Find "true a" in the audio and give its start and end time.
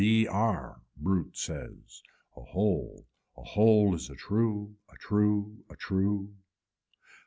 4.15-4.95, 4.97-5.75